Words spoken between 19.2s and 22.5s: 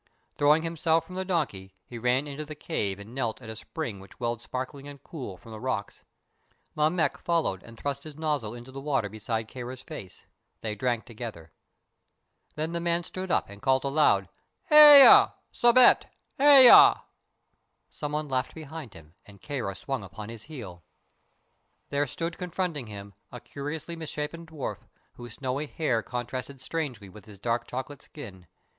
and Kāra swung upon his heel. There stood